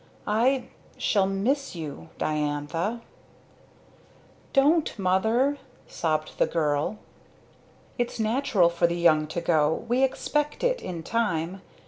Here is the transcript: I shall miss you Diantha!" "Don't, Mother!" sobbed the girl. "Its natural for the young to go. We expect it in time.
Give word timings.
I 0.25 0.69
shall 0.97 1.27
miss 1.27 1.75
you 1.75 2.09
Diantha!" 2.17 3.01
"Don't, 4.51 4.97
Mother!" 4.97 5.59
sobbed 5.85 6.39
the 6.39 6.47
girl. 6.47 6.97
"Its 7.99 8.19
natural 8.19 8.69
for 8.69 8.87
the 8.87 8.97
young 8.97 9.27
to 9.27 9.41
go. 9.41 9.85
We 9.87 10.01
expect 10.01 10.63
it 10.63 10.81
in 10.81 11.03
time. 11.03 11.61